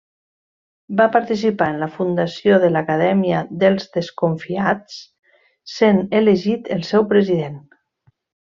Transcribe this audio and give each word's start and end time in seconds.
Va 1.01 1.05
participar 1.15 1.67
en 1.73 1.77
la 1.81 1.89
fundació 1.97 2.57
de 2.63 2.71
l'Acadèmia 2.71 3.43
dels 3.65 3.85
Desconfiats, 3.99 4.99
sent 5.77 6.03
elegit 6.23 6.73
el 6.79 6.83
seu 6.93 7.07
president. 7.15 7.63